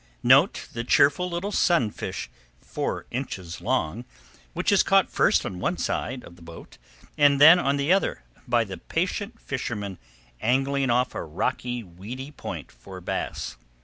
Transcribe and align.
Note 0.23 0.67
the 0.73 0.83
cheerful 0.83 1.29
little 1.29 1.51
sunfish, 1.51 2.27
four 2.59 3.05
inches 3.11 3.61
long, 3.61 4.03
which 4.53 4.71
is 4.71 4.81
caught 4.81 5.11
first 5.11 5.45
on 5.45 5.59
one 5.59 5.77
side 5.77 6.23
of 6.23 6.37
the 6.37 6.41
boat 6.41 6.79
and 7.19 7.39
then 7.39 7.59
on 7.59 7.77
the 7.77 7.93
other, 7.93 8.23
by 8.47 8.63
the 8.63 8.77
patient 8.79 9.39
fisherman 9.39 9.99
angling 10.41 10.89
off 10.89 11.13
a 11.13 11.23
rocky, 11.23 11.83
weedy 11.83 12.31
point 12.31 12.71
for 12.71 12.99
bass. 12.99 13.57